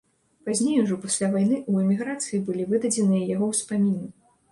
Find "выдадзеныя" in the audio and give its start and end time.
2.73-3.29